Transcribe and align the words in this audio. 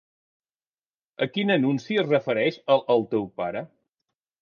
A 1.27 1.27
quin 1.35 1.55
anunci 1.57 2.01
es 2.05 2.09
refereix 2.09 2.61
el 2.77 2.85
el 2.97 3.09
teu 3.15 3.33
pare? 3.43 3.67